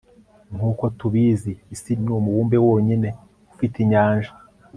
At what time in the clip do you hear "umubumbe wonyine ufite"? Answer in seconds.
2.17-3.75